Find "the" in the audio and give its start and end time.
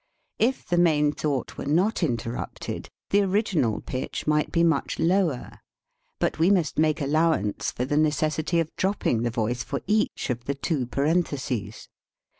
0.65-0.79, 3.11-3.21, 7.85-7.97, 9.21-9.29, 10.45-10.55